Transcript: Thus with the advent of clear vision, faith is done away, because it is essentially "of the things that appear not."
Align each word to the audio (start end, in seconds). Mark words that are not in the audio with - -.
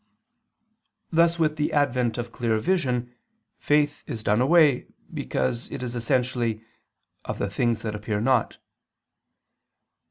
Thus 1.11 1.37
with 1.37 1.57
the 1.57 1.71
advent 1.71 2.17
of 2.17 2.31
clear 2.31 2.57
vision, 2.57 3.13
faith 3.59 4.03
is 4.07 4.23
done 4.23 4.41
away, 4.41 4.87
because 5.13 5.69
it 5.69 5.83
is 5.83 5.95
essentially 5.95 6.63
"of 7.23 7.37
the 7.37 7.51
things 7.51 7.83
that 7.83 7.93
appear 7.93 8.19
not." 8.19 8.57